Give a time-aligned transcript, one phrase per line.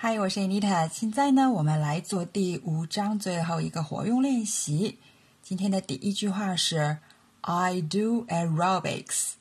[0.00, 0.88] 嗨，我是 Anita。
[0.88, 4.96] 现在呢，我们来做第五章最后一个活用练习。
[5.42, 6.98] 今天的第一句话是
[7.40, 9.32] "I do aerobics."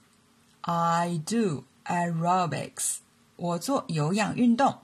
[0.62, 2.96] I do aerobics.
[3.36, 4.80] 我做有氧运动。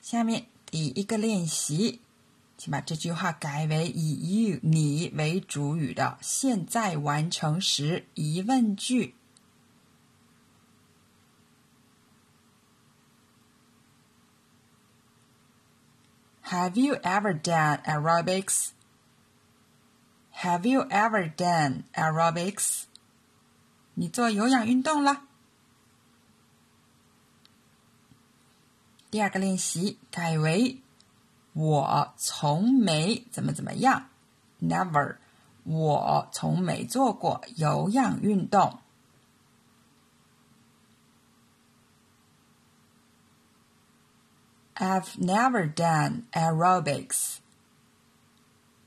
[0.00, 2.00] 下面第一个练习，
[2.58, 9.14] 请把这句话改为以 you 你为主语的现在完成时疑问句。
[16.52, 18.72] Have you ever done aerobics?
[20.42, 22.82] Have you ever done aerobics?
[23.94, 25.22] 你做有氧运动了。
[29.10, 30.82] 第二个练习改为
[31.54, 34.10] 我从没怎么怎么样
[34.60, 35.16] ，Never，
[35.64, 38.78] 我从没做过有氧运动。
[44.75, 47.39] I've never done aerobics.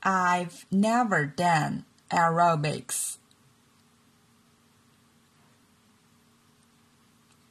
[0.01, 3.15] I've never done aerobics.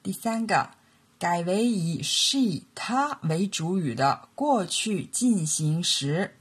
[0.02, 0.70] 第三个，
[1.18, 6.36] 改为以 she 她为主语的过去进行时。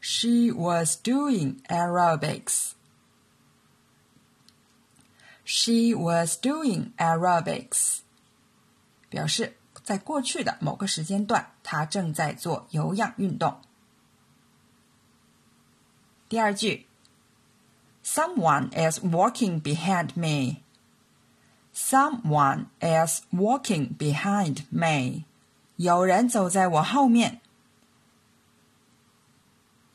[0.00, 2.72] She was doing aerobics.
[5.51, 8.01] She was doing aerobics.
[9.09, 13.59] 表示在过去的某个时间段，她正在做有氧运动。
[16.29, 16.85] 第二句
[18.05, 20.57] ，Someone is walking behind me.
[21.73, 25.25] Someone is walking behind me.
[25.77, 27.41] 有人走在我后面。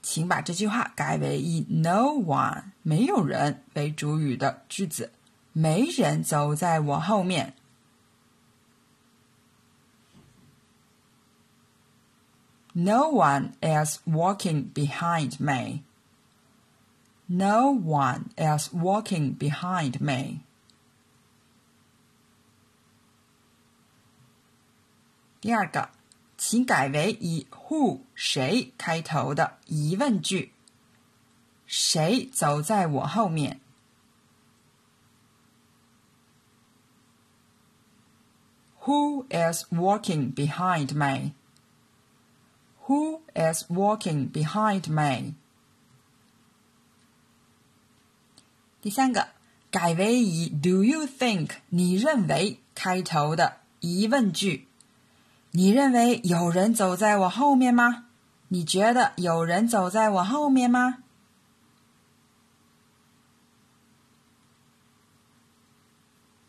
[0.03, 5.13] 请把这句话改为以 no one 没有人为主语的句子。
[5.55, 7.55] 没人走在我后面。
[12.73, 15.85] No one is walking behind me.
[17.27, 20.41] No one is walking behind me.
[25.41, 25.91] 第二个，
[26.37, 30.53] 请改为以 who 谁开头的疑问句。
[31.67, 33.61] 谁走在我后面
[38.84, 41.34] ？Who is walking behind me?
[42.88, 45.36] Who is walking behind me?
[48.82, 49.28] 第三个，
[49.70, 54.68] 改为以 "Do you think" 你认为开头的疑问句。
[55.52, 58.06] 你认为有人走在我后面吗？
[58.48, 61.03] 你觉得有人走在我后面吗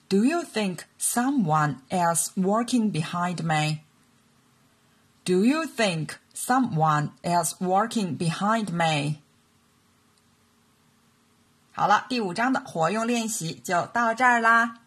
[0.09, 3.85] ？Do you think someone is walking behind me?
[5.25, 9.21] Do you think someone is walking behind me?
[11.73, 14.81] 好了，第五章的活用练习就到这儿啦。